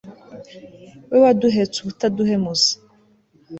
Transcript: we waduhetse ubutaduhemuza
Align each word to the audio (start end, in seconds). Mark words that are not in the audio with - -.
we 1.09 1.17
waduhetse 1.23 1.77
ubutaduhemuza 1.79 2.71